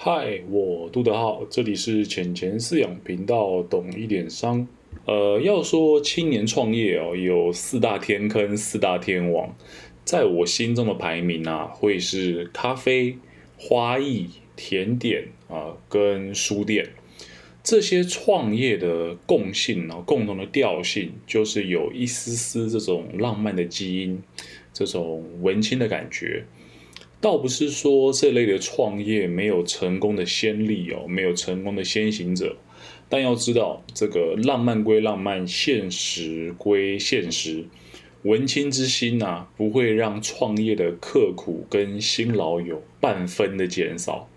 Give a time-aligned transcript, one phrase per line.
[0.00, 4.68] 嗨，我杜德浩，这里是浅钱饲养频道，懂一点商。
[5.06, 9.56] 呃，要说青年创业哦，有四大天坑、四大天王，
[10.04, 13.18] 在我心中的排名啊，会是咖啡、
[13.56, 16.90] 花艺、甜点啊，跟书店。
[17.64, 24.22] 这些创业的共性呢，共同的调性，就是有一丝丝这种浪漫的基因，
[24.72, 26.44] 这种文青的感觉。
[27.20, 32.56] 倒不是说这类的创业没有成功的先例哦，没有成功的先行者，
[33.08, 37.64] 但要知道，这个浪漫归浪漫，现实归现实，
[38.22, 44.28] 文青之心呐，不会让创业的刻苦跟辛劳有半分的减少。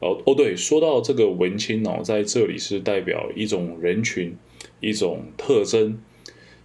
[0.00, 4.36] 哦哦，对，说到这个文青哦，在这里是代表一种人群，
[4.80, 5.98] 一种特征。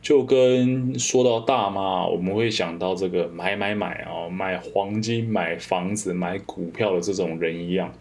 [0.01, 7.93] 就跟说到大妈，我们会想到这个买买买啊，买黄金、买房子、买股票的这种人一样，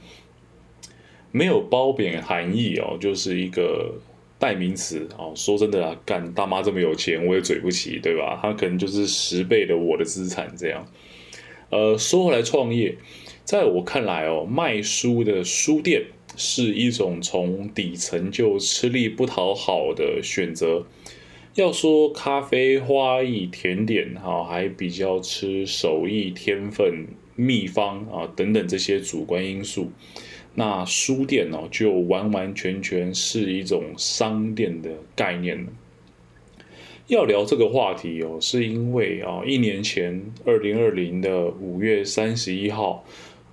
[1.33, 3.95] 没有褒贬含义哦，就是一个
[4.39, 5.33] 代名词哦。
[5.35, 8.39] 说真的啊，干大妈这么有钱，我也嘴不起，对吧？
[8.41, 10.87] 他可能就是十倍的我的资产这样。
[11.71, 12.97] 呃，说回来创业，
[13.43, 16.05] 在我看来哦，卖书的书店
[16.37, 20.87] 是一种从底层就吃力不讨好的选择。
[21.57, 29.91] 要说咖啡、花艺、甜点，哈，还比较吃手艺、天分、秘方啊等等这些主观因素。
[30.55, 35.73] 那书店哦，就完完全全是一种商店的概念了。
[37.07, 43.03] 要聊这个话题哦，是因为啊，一年前，二零二零的五月三十一号，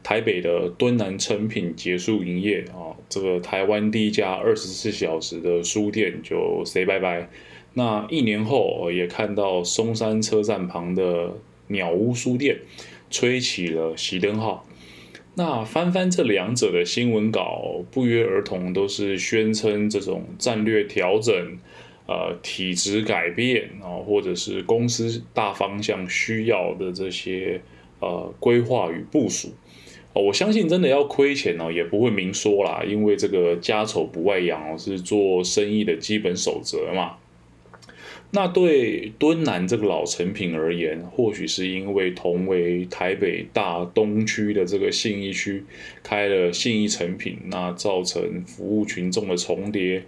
[0.04, 7.30] 台北的敦南成品结束营业啊，这个台湾第一家二十四小时的书店就 say 拜拜。
[7.74, 11.34] 那一年后，也看到松山车站旁的
[11.68, 12.60] 鸟屋书店
[13.10, 14.66] 吹起了熄灯号。
[15.36, 21.34] 那翻翻这两者的新闻稿，不约而同都是宣称这种战略调整、
[22.06, 27.60] 呃体制改变啊，或者是公司大方向需要的这些
[28.00, 29.50] 呃规划与部署。
[30.14, 37.18] 我相信真的要亏钱哦，也不会明说啦，因为这个家丑不外扬哦，是做生意的基本守则嘛。
[38.36, 45.64] 那对敦南这个老成品而言，或许是因为同为台北大东区的这个信义区
[46.02, 50.06] 开了信义成品，那造成服务群众的重叠，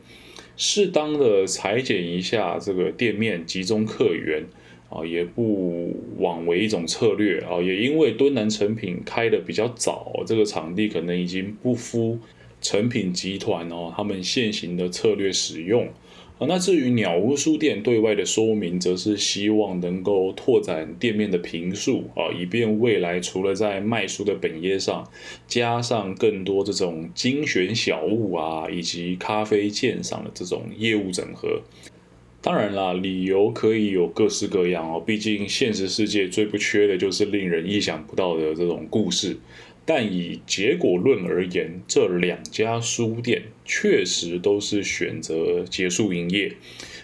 [0.57, 4.43] 适当的裁剪一下这个店面，集中客源
[4.89, 7.61] 啊，也不枉为一种策略啊。
[7.61, 12.17] 也因为敦南成品开的比较早，这个场地可能已经不敷
[12.59, 15.87] 成品集团哦他们现行的策略使用。
[16.37, 25.09] 啊，那至于鸟屋书店对外的说明，则是希望能够拓展店面的坪数啊，以便未来除了在卖书的本业上，
[25.47, 31.61] 加上更多这种精选小物啊，以及咖啡鉴赏的这种业务整合。
[32.41, 39.37] 当然啦，理由可以有各式各样哦，毕竟现实世界最不缺的就是令人意想不到的这种故事。
[39.85, 46.53] 但以结果论而言，这两家书店确实都是选择结束营业。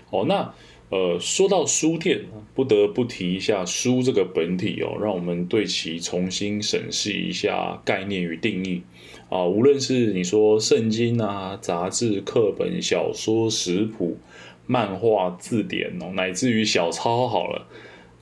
[0.09, 0.53] 哦，那
[0.89, 2.21] 呃，说到书店，
[2.53, 8.81] 不得不提一下书这个本体哦，让我们对其重新审视一下概念与定义。
[9.29, 14.17] 啊，无论是你说圣经啊、杂志、课本、小说、食谱、
[14.65, 17.67] 漫画、字典哦，乃至于小抄，好了。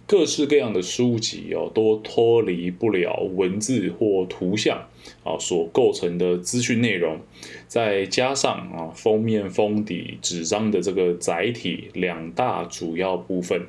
[0.09, 4.87] 各式各样的书籍哦，都脱离不了文字或图像
[5.23, 7.19] 啊所构成的资讯内容，
[7.67, 13.67] 再加上啊封面封底纸张的这个载体两大主要部分。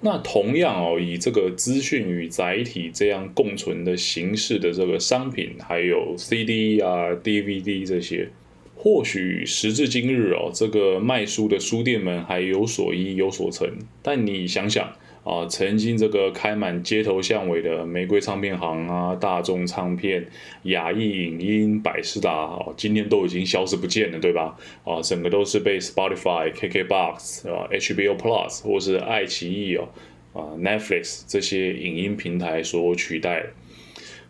[0.00, 8.30] 那同样哦，以这个资讯与载体这样共存的形式的这个商品，还有 CD 啊、DVD 这些，
[8.74, 13.70] 或许时至今日哦，这个卖书的书店们还有所依有所成，
[14.02, 14.96] 但你想想。
[15.26, 20.24] 啊，曾经这个开满街头巷尾的玫瑰唱片行啊，大众唱片、
[20.62, 24.56] 雅艺影音、百事达，哦，今天都已经消失不见了，对吧？
[24.84, 29.88] 啊，整个都是被 Spotify、KKBox 啊、HBO Plus 或是爱奇艺哦，
[30.32, 33.46] 啊 Netflix 这些影音平台所取代。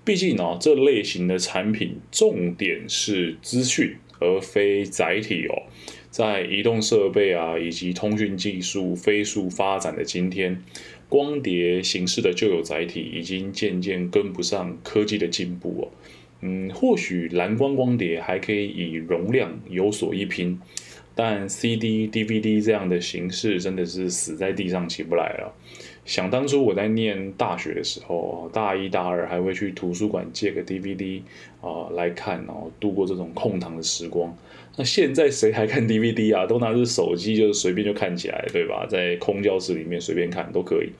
[0.03, 5.65] 毕竟呢，这类型的产品重点是资讯，而非载体哦。
[6.09, 10.63] 在移动设备啊以及通讯技术飞速发展的今天，
[11.09, 15.89] 光碟形式的旧有载体已经渐渐跟不上科技的进步哦。
[16.43, 20.61] 嗯，或许蓝光光碟还可以以容量有所一拼，
[21.15, 25.55] 但 CD、DVD 这样的形式真的是死在地上起不来了。
[26.07, 31.21] 想当初我在念大学的时候，大一、大二还会去图书馆借个 DVD
[31.61, 34.35] 啊来看，然后度过这种空堂的时光。
[34.77, 36.47] 那现在谁还看 DVD 啊？
[36.47, 38.87] 都拿着手机就是随便就看起来，对吧？
[38.89, 40.91] 在空教室里面随便看都可以。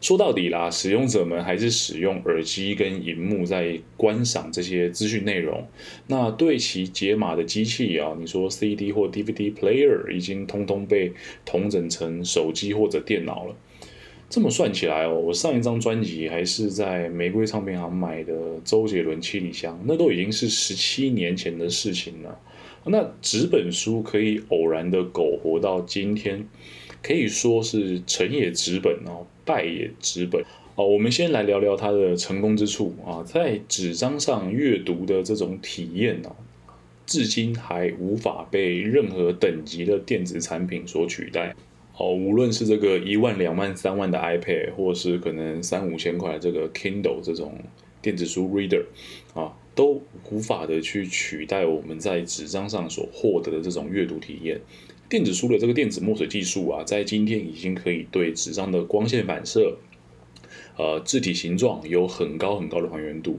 [0.00, 5.66] 说到底啦，使用者们还是使用耳机跟荧幕在观赏这些资讯内容。
[6.08, 11.12] 那对其解码的机器啊，你说 CD 或 DVD player 已经通通被
[11.44, 13.54] 统整成手机或者电脑了。
[14.28, 18.34] 这么算起来哦，我上一张专辑还是在玫瑰唱片行买的
[18.64, 22.40] 周杰伦七里香，那都已经是十七年前的事情了。
[22.84, 26.46] 那纸本书可以偶然的苟活到今天，
[27.02, 29.26] 可以说是成也纸本哦。
[29.44, 30.44] 败也纸本
[30.74, 36.34] 哦，我们先来聊聊它的成功之处啊，在纸张上阅读的这种体验呢，
[37.06, 41.54] 至今还无法被任何等级的电子产品所取代
[41.96, 42.14] 哦。
[42.14, 47.58] 无论是这个一万、两万、三万的 iPad，或是可能三五千块这个 Kindle 这种
[48.00, 48.84] 电子书 Reader
[49.34, 54.60] 啊，都无法的去取代我们在纸张上所获得的这种阅读体验。
[55.08, 59.76] 电子书的这个电子墨水技术啊，在今天已经可以对纸张的光线反射、
[60.76, 63.38] 呃字体形状有很高很高的还原度。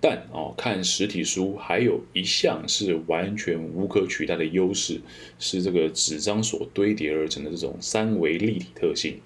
[0.00, 5.00] 但哦，看实体书还有一项是完全无可取代的优势，
[5.38, 9.18] 是这个纸张所堆叠而成的这种三维立体特性。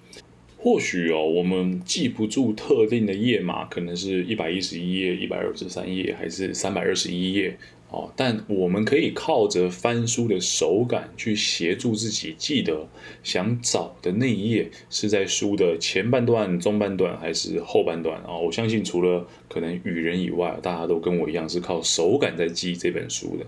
[0.57, 7.57] 或许哦，我们记不住特定的页码，可能是一百一十一页、一百二十三页，还是三百二十一页。
[7.93, 12.87] 哦，但我们可以靠着翻书的手感去协助自己记得
[13.21, 18.35] 想找的那一页是在书的前半段、中半段还是后半段啊？
[18.35, 23.45] 我相信除了可能与人以外，大家都跟我一样是靠手感在记这本书的。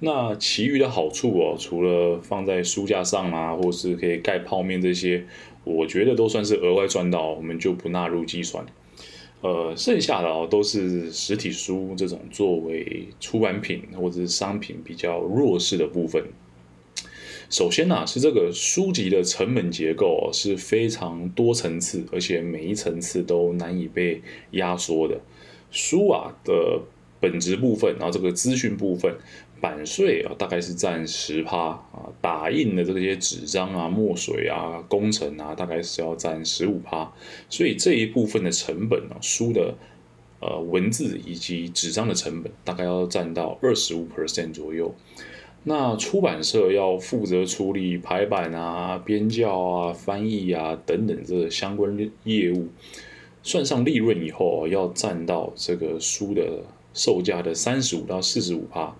[0.00, 5.26] 那其余的好处哦，除了放在书架上啊，或是可以盖泡面这些，
[5.64, 8.64] 我觉得都算是额外赚到，我们就不纳入计算。
[9.42, 16.24] 呃，剩下的哦都是实体书这种作为出版品或者是商品比较弱势的部分。
[17.50, 24.22] 首先呢，是这个书籍的成本结构是非常多层次，而且每一层次都难以被
[24.52, 25.20] 压缩的。
[25.70, 26.80] 书啊的
[27.20, 29.16] 本质部分，然后这个资讯部分。
[29.62, 37.10] 版税啊，大概是占十趴啊，打印的这些纸张啊、墨水啊、工程啊，大概是要占十五趴，
[37.48, 39.72] 所以这一部分的成本呢，书的
[40.40, 44.92] 呃文字以及纸张的成本，大概要占到二十五 percent 左右。
[45.62, 52.66] 那出版社要负责处理排版啊、编校啊、翻译啊等等这相关业务，
[53.44, 56.64] 算上利润以后，要占到这个书的
[56.94, 58.92] 售价的三十五到四十五趴。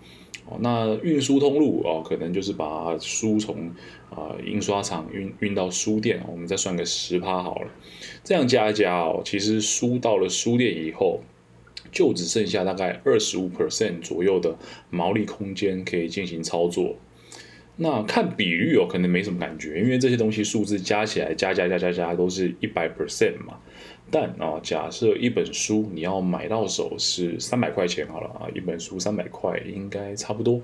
[0.60, 3.70] 那运输通路哦，可能就是把书从
[4.10, 7.70] 啊印刷厂运运到书店，我们再算个十趴好了。
[8.25, 11.20] 这样加一加哦，其实书到了书店以后，
[11.90, 14.56] 就只剩下大概二十五 percent 左右的
[14.90, 16.96] 毛利空间可以进行操作。
[17.76, 23.58] 那看比率哦，可能没什么感觉，因为这些东西数字加起来加加加加加都是一百 percent 嘛。
[24.14, 30.61] 但啊，假设一本书你要买到手是三百块钱好了啊，一本书三百块应该差不多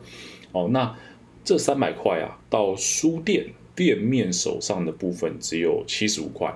[0.52, 0.68] 哦。
[0.70, 0.94] 那
[1.42, 6.48] 这三百块啊，到书店店面手上的部分只有七十五块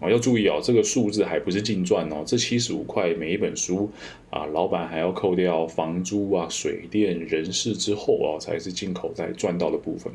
[0.00, 0.08] 啊。
[0.08, 3.90] 要注意哦，这个数字还不是净赚哦，这七十五块每一本书
[4.30, 10.10] 啊，老板还要扣掉房租啊、水电、人事之后啊，才是进口在赚到的部分。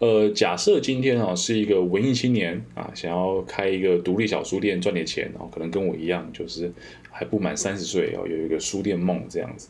[0.00, 6.72] 呃，假设今天啊是一个文艺青年啊，想要开一个独立小书店赚点钱，然后可能跟我一样，就是
[7.10, 9.68] 还不满三十岁哦，有一个书店梦这样子。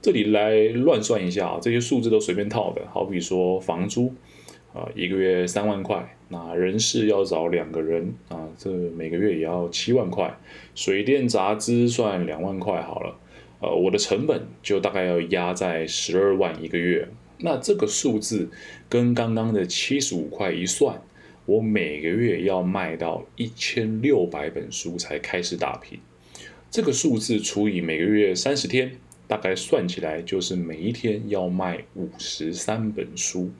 [0.00, 4.14] 这里来乱算一下啊，这些数字都随便套的，好比说房租
[4.72, 10.32] 啊，一个月三万块，那人事要找两个人啊，这每个月也要七万块，
[10.76, 13.18] 水电杂支算两万块好了，
[13.58, 17.08] 呃，我的成本就大概要压在十二万一个月。
[17.44, 18.48] 那这个数字
[18.88, 21.02] 跟刚刚的七十五块一算，
[21.44, 25.98] 我每个月要卖到一千六百本书才开始打平。
[26.70, 28.92] 这个数字除以每个月三十天，
[29.26, 33.50] 大概算起来就是每一天要卖五十三本书。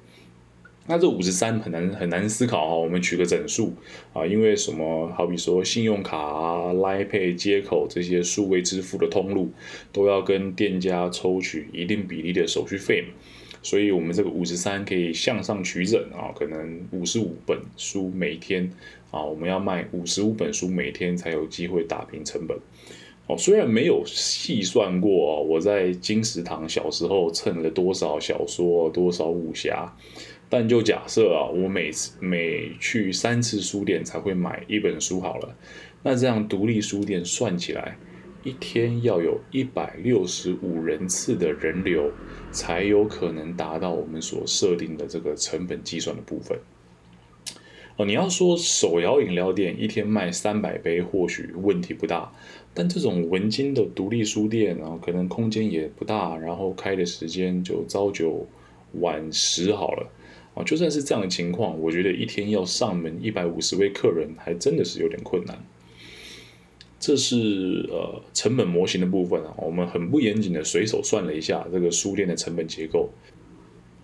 [0.86, 3.74] 那这五十三很难很难思考哈，我们取个整数
[4.12, 5.08] 啊，因为什么？
[5.16, 9.52] 好比说信用卡啊、Line Pay 接口这些数位支付的通路，
[9.92, 13.08] 都要跟店家抽取一定比例的手续费嘛。
[13.62, 18.70] 所以，我们这个五十三可以向上取整啊，可能五十五本书每天
[19.10, 22.58] 啊，我们要卖五十五本书每天才有机会打平成本。
[23.28, 29.96] 哦，虽然没有细算过我在金石堂小时候蹭了多少小说、多少武侠，
[30.48, 35.56] 但就假设啊，我每次每去三次书店才会买一本书好了，
[36.02, 37.96] 那这样独立书店算起来，
[38.44, 42.10] 一天要有一百六十五人次的人流，
[42.50, 46.58] 才有可能达到我们所设定的这个成本计算的部分。
[47.96, 52.32] 哦，你要说手摇饮料店一天卖三百杯，或许问题不大，
[52.72, 58.46] 但这种文津的独立书店啊，可能空间也不大，然后开的时间就朝九
[58.94, 60.10] 晚十好了。
[60.54, 65.62] 啊，就算是这样的情况，我觉得一天要上门一百五十位客人，还真的是有点困难。
[67.02, 73.10] 这是呃成本模型的部分啊，我们很不严谨的随手算了一下这个书店的成本结构。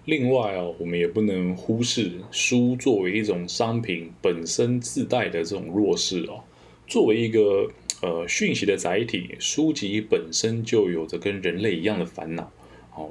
[0.05, 6.43] 另外啊，我们也不能忽视书作为一种商品本身自带的这种弱势哦。
[6.89, 7.71] 作为一个
[8.03, 12.51] 呃讯息的载体，书籍本身就有着跟人类一样的烦恼。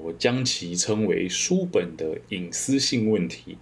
[0.04, 3.58] 我将其称为书本的隐私性问题。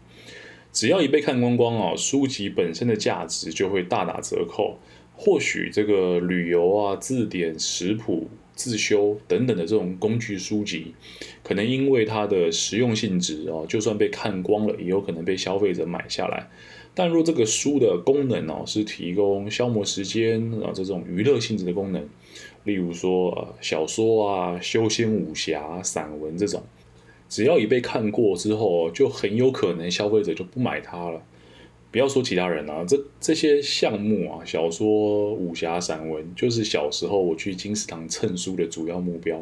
[0.73, 4.79] 只要一被看光光啊，书籍本身的价值就会大打折扣。
[5.17, 10.93] 或许这个旅游啊、字典、食谱、自修等等的这种工具书籍，
[11.43, 16.49] 可能因为它的实用性质哦，就算被看光了，也有可能被消费者买下来。
[16.93, 22.07] 但若这个书的功能哦，是提供消磨时间啊这种娱乐性质的功能。
[22.63, 26.63] 例如说，小说啊、修仙武侠、散文这种，
[27.29, 31.21] 只要一被看过之后，就很有可能消费者就不买它了。
[31.95, 39.41] 不要说其他人啊，这这些项目啊，小说、武侠、散文，就是小时候我去金石堂蹭书的主要目标。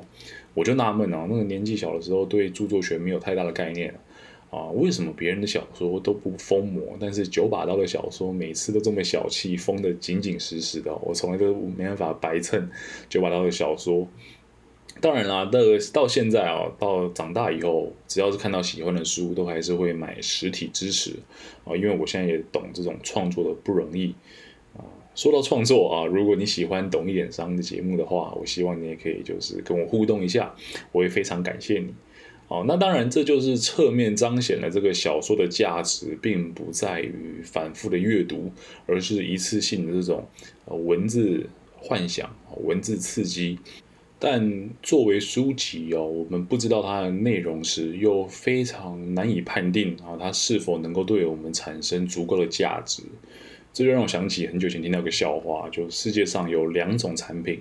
[0.53, 3.91] 我就纳闷啊，那个年纪小的时候，对著作权没有太大的概念。
[4.51, 10.95] 啊，为什么别人的小说都不封膜，但是九把刀的小说每次都这么小气，封的紧紧实实的？
[11.01, 12.69] 我从来都没办法白蹭
[13.09, 14.07] 九把刀的小说。
[15.01, 15.59] 当然啦，到
[15.91, 21.11] 到现在啊，到长大以后，只要是看到喜欢的书，都还是会买实体支持
[21.65, 24.13] 啊，因为我现在也懂这种创作的不容易
[24.77, 24.85] 啊。
[25.15, 30.55] 说到创作啊，如果你喜欢懂一点商的节目的话，我希望你也可以就是跟我互动一下，
[30.91, 31.93] 我也非常感谢你。
[32.47, 38.51] 哦，那当然，这就是侧面彰显了这个小说的价值，并不在于反复的阅读，
[38.85, 40.27] 而是一次性的这种
[40.67, 42.33] 文字幻想、
[42.63, 43.57] 文字刺激。
[44.25, 53.03] 但作为书籍哦，我们不知道它的内容时，又非常难以判定啊，它是否能够对我们产生足够的价值。
[53.73, 57.59] 这就让我想起很久前听到个笑话，就世界上有两种产品，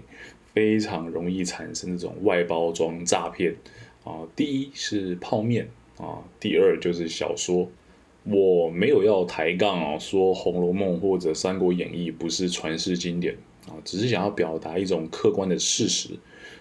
[0.55, 3.57] 非常容易产生这种外包装诈骗。
[4.05, 7.69] 啊，第一是泡面啊，第二就是小说。
[8.25, 13.35] 我没有要抬杠哦，说《红楼梦》或者《三国演义》不是传世经典
[13.67, 16.11] 啊，只是想要表达一种客观的事实。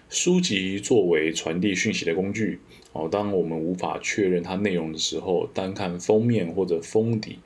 [0.08, 2.60] 书籍作为传递讯息的工具，
[2.92, 7.38] 哦，当我们无法确认它内容的时候，单看封面或者封底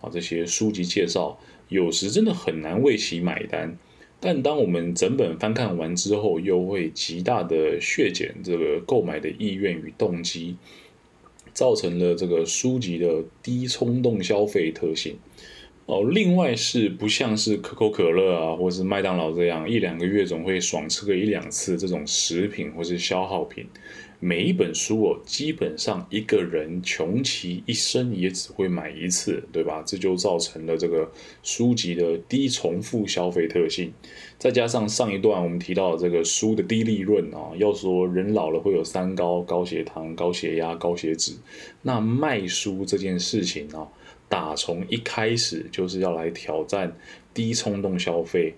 [0.00, 1.38] 啊，这些书籍介绍，
[1.68, 3.76] 有时真的很难为其买单。
[4.20, 10.56] 但当我们整本翻看完之后，又会极大的削减这个购买的意愿与动机，
[11.52, 15.16] 造成了这个书籍的低冲动消费特性。
[15.86, 23.66] 哦，另外是不像是可口可乐啊，或是麦当劳这样一两个月总会爽吃个一两次这种食品或是消耗品。
[24.24, 29.82] 每一本书哦，基本上一个人穷其一生也只会买一次，对吧？
[29.84, 31.10] 这就造成了这个
[31.42, 33.92] 书籍的低重复消费特性。
[34.38, 41.32] 再加上上一段我们提到这个书的低利润啊，要说人老了会有三高：高血糖、高血压、高血脂。
[41.82, 43.88] 那卖书这件事情啊，
[44.32, 46.96] 打从一开始就是要来挑战
[47.34, 48.54] 低冲动消费。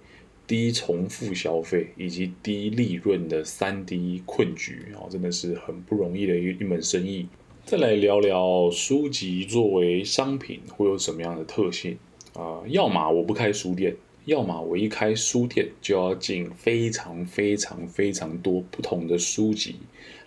[0.46, 7.26] 低重复消费以及低利润的三低困局啊，真的是很不容易的一一门生意。
[7.64, 11.96] 再来聊聊书籍作为商品会有什么样的特性
[12.34, 12.60] 啊？
[12.68, 19.76] 要么我不开书店，要么我一开书店就要进非常非常非常多不同的书籍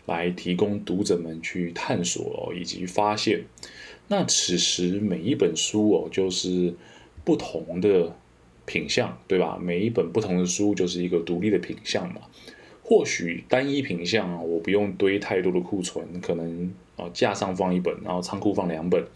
[0.07, 3.43] 来提供读者们去探索以及发现。
[4.07, 6.73] 那此时每一本书哦，就是
[7.23, 8.15] 不同的。
[8.69, 9.57] 品相对吧？
[9.57, 12.19] 每一本不同的书就是一个独立的品相嘛。
[12.83, 19.07] 或许单一品相啊，我不用堆太多的库存，可能啊架上放一本，然后仓库放两本。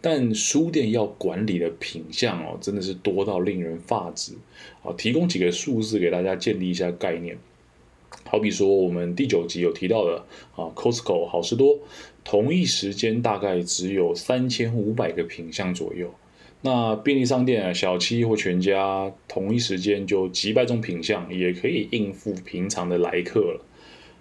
[0.00, 4.34] 但书店要管理的品相哦，真的是多到令人发指
[4.84, 4.92] 啊！
[4.96, 7.36] 提供几个数字给大家建立一下概念。
[8.32, 10.24] 好比说，我们第九集有提到的
[10.56, 11.78] 啊，Costco 好事多，
[12.24, 16.10] 同一时间大概只有三千五百个品相左右。
[16.62, 23.60] 那便利商店啊，小七或全家同一时间就几百种品相，也可以应付平常的来客了。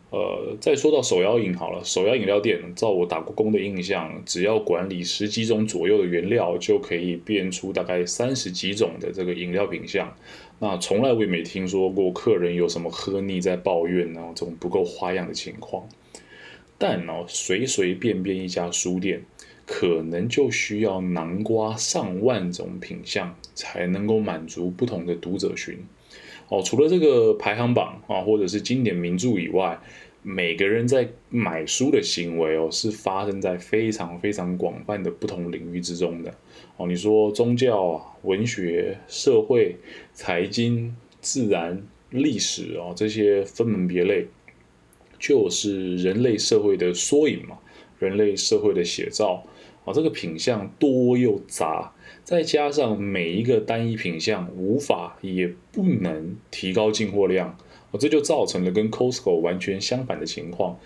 [0.09, 10.13] 呃，再说到手摇饮好了，手摇饮料店，照我打过工的印象，只要管理十几种左右的原料，就可以变出大概三十几种的这个饮料品相。
[10.63, 15.89] 那从来我也没听说过客人有什么喝腻在抱怨呢，这种不够花样的情况。
[16.77, 19.23] 但哦，随随便便一家书店，
[19.65, 25.79] 可能就需要南瓜上万种品相，才能够满足不同的读者群。
[26.49, 29.79] 哦，除了这个排行榜啊，或者是经典名著以外，
[30.23, 36.31] 每个人在买书的行为哦，是发生在非常非常广泛的不同领域之中的。
[36.77, 39.75] 哦，你说宗教啊、文学、社会、
[40.13, 44.27] 财经、自然、历史哦，这些分门别类，
[45.17, 47.57] 就是人类社会的缩影嘛，
[47.97, 49.43] 人类社会的写照。
[49.83, 51.91] 啊，这个品相多又杂。
[52.23, 57.57] 再加上每一个单一品相无法也不能提高进货量，
[57.91, 60.79] 哦，这就造成了跟 Costco 完全相反的情况。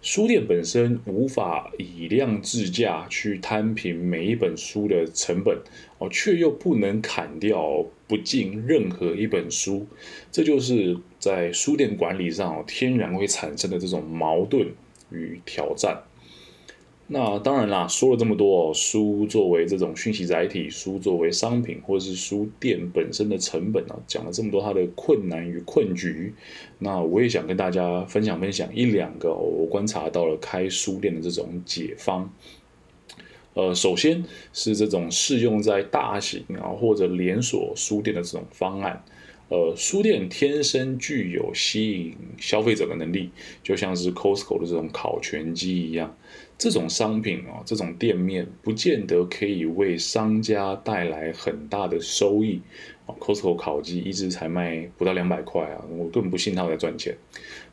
[0.00, 5.56] 书店本身无法以量制价去摊平每一本书的成本，
[5.98, 9.86] 哦，却又不能砍掉不进任何一本书，
[10.32, 14.66] 这就是在书店管理上天然会产生的这种矛盾
[15.12, 16.02] 与挑战。
[17.08, 26.32] 那当然啦，说了这么多，书作为这种讯息载体，书作为商品，或者是书店本身的成本啊，讲了这么多它的困难与困局，
[26.78, 32.32] 那我也想跟大家分享分享一两个我观察到了开书店的这种解方。
[33.54, 39.04] 呃，首先是这种适用在大型啊或者连锁书店的这种方案。
[39.52, 43.30] 呃，书店天生具有吸引消费者的能力，
[43.62, 46.16] 就像是 Costco 的这种烤全鸡一样。
[46.56, 52.62] 这种商品啊，这种店面不见得可以为商家带来很大的收益。
[53.06, 57.14] Costco 烤鸡一只才卖不到两百块啊，我根本不信他在赚钱。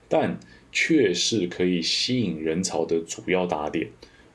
[0.09, 0.37] 但
[0.73, 3.87] 却是可以吸引人潮的主要打点。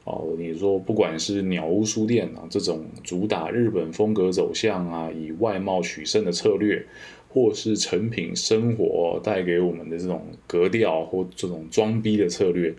[0.04, 6.84] 哦，你说不管是鸟屋书店啊，这种主打日本风格走向啊，以外貌取胜的策略，
[7.30, 12.74] 或是成品生活带给我们的这种格调或这种装逼的策略。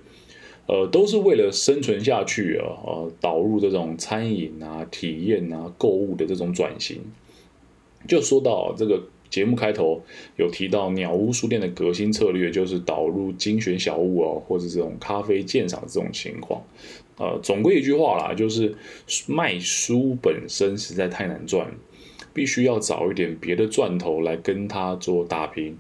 [0.68, 7.02] 呃，都是为了生存下去啊，呃，导入这种餐饮啊、体验啊、购物的这种转型。
[8.08, 10.02] 就说到这个节目开头
[10.38, 16.64] 有提到鸟屋书店的革新策略，就是导入精选小物哦，或者这种咖啡鉴赏这种情况。
[17.18, 18.76] 呃，总归一句话啦，就是
[19.28, 21.72] 卖书本身实在太难赚，
[22.34, 25.78] 必须要找一点别的赚头来跟它做打平。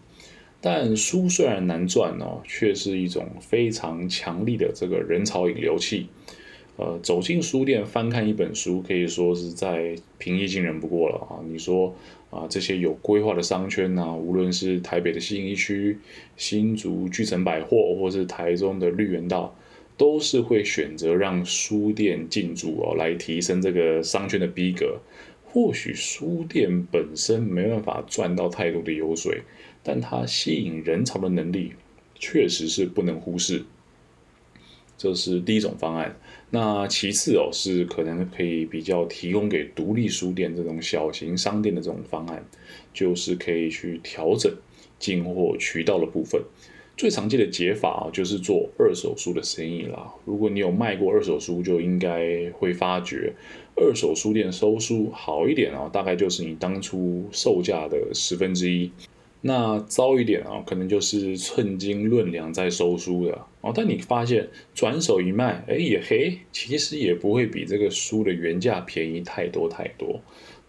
[0.62, 6.08] 但书虽然难赚哦，却是一种非常强力的这个人潮引流器。
[6.78, 11.39] 呃，走进书店翻看一本书，可以说是在平易近人不过了啊。
[11.48, 11.95] 你说
[12.32, 15.98] 啊，这些有规划的商圈呐，无论是台北的信义区、
[16.36, 19.56] 新竹巨城百货，或是台中的绿园道，
[19.97, 24.99] 都是会选择让书店进驻哦，来提升这个商圈的逼格。
[25.45, 29.41] 或许书店本身没办法赚到太多的油水。
[29.88, 31.73] 但它吸引人潮的能力
[32.15, 33.63] 确实是不能忽视，
[34.97, 36.17] 这是第一种方案。
[36.49, 42.43] 那其次哦，是可能可以比较提供给独立书店这种小型商店的这种方案，
[42.95, 44.51] 就是可以去调整
[44.97, 46.41] 进货渠道的部分。
[46.97, 50.13] 最常见的解法就是做二手书的生意啦。
[50.23, 53.34] 如果你有卖过二手书，就应该会发觉，
[53.75, 58.89] 二手书店收书好一点啊，大概就是你当初售价的十分之一。
[59.41, 63.71] 那糟一点啊，可能就是寸金论两在收书的哦。
[63.75, 70.21] 但你发现转手一卖，哎也嘿，其实也不会比这个书的原价便宜太多太多。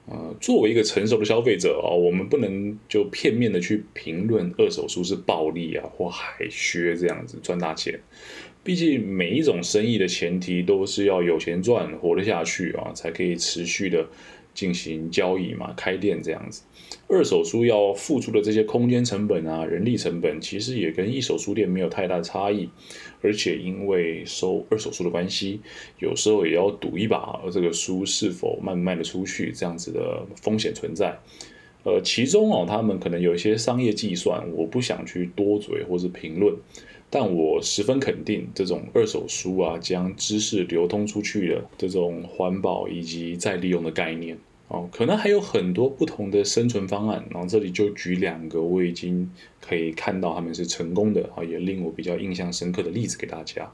[0.07, 7.99] 呃，作为一个成熟的消费者哦，我们不能就片面的去评论二手书是暴利啊或海削这样子赚大钱。
[8.63, 14.07] 毕竟每一种生意的前提都是要有钱赚，活得下去啊，才可以持续的。
[14.57, 16.63] 进行交易嘛，开店这样子，
[17.09, 22.69] 二手书要付出的这些空间成本啊、人力成本，其实也跟一手书店没有太大差异。
[23.23, 25.61] 而且因为收二手书的关系，
[25.99, 31.19] 有时候也要赌一把，这个书是否卖不卖得出去，这样子的风险存在。
[31.85, 36.55] 呃，其中哦，他们可能有一些商业计算，我不想去多嘴或是评论。
[37.09, 44.37] 但我十分肯定，这种二手书啊，将知识流通出去的这种环保以及再利用的概念
[44.69, 47.25] 哦，可能还有很多不同的生存方案。
[47.31, 53.71] 然后这里就举两个我已经可以看到他们是成功的啊，也令我比较印象深刻的例子给大家。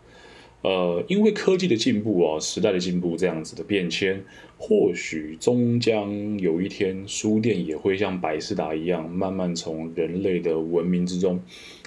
[0.60, 4.22] 呃，因为科技的进步啊，时代的进步，这样子的变迁，
[4.58, 11.40] 或许终将有一天，书店也会像百事达一样，慢慢从人类的文明之中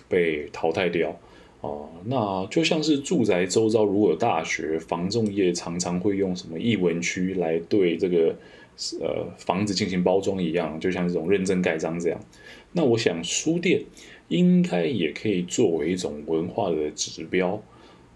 [0.09, 1.17] 被淘汰掉。
[1.61, 8.35] 哦，那就像是住宅周遭如果有大学，房仲业常常会用什么译文区来对这个
[9.01, 12.19] 呃房子进行包装一样，就像这种认证盖章这样。
[12.71, 13.83] 那我想书店
[14.27, 17.61] 应该也可以作为一种文化的指标。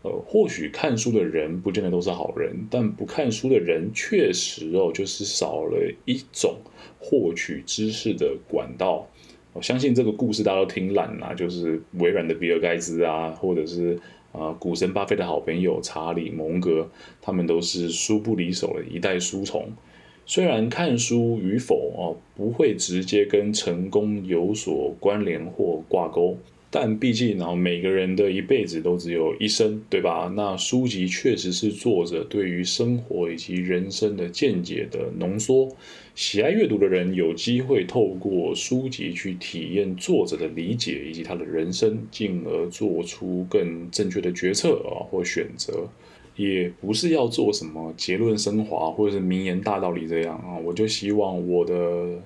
[0.02, 6.56] 呃，或许看书的人不见得都是好人，但不看书的人确实哦，就是少了一种
[7.00, 9.06] 获取知识的管道。
[9.52, 14.00] 我相信这个故事大家都听烂了，就是微软的比尔盖茨啊，或者是
[14.32, 16.89] 啊股神巴菲的好朋友查理蒙格，
[17.22, 19.69] 他们都是书不离手的一代书虫。
[20.30, 26.38] 虽然看书与否哦，不会直接跟成功有所关联或挂钩。
[26.70, 30.32] 但毕竟呢，每个人的一辈子都只有一生，对吧？
[30.36, 35.68] 那书籍确实是作者对于生活以及人生的见解的浓缩。
[36.13, 45.89] 喜爱阅读的人有机会透过书籍去体验作者的理解以及他的人生，进而做出更正确的决策啊或选择。
[46.39, 52.19] 也不是要做什么结论升华或者是名言大道理这样啊，我就希望我的。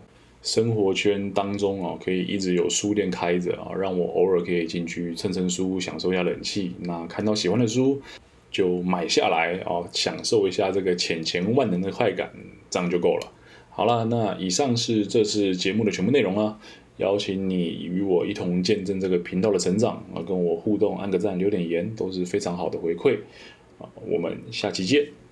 [0.45, 6.73] 生活圈当中啊，可以一直有书店开着啊，让我偶尔可以进去蹭蹭书，享受一下冷气。
[6.81, 8.01] 那看到喜欢的书
[8.51, 12.29] 就买下来啊，享受一下这个浅钱万能的快感，
[12.69, 13.31] 这样就够了。
[13.69, 16.59] 好了，那以上是这次节目的全部内容啊，
[16.97, 23.17] 邀请你与我一同见证这个频道的成长啊，跟我互动，按个赞，留点言，都是非常好的回馈
[23.95, 25.22] 我们下期见。